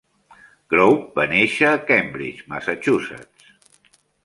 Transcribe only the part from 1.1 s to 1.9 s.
va néixer a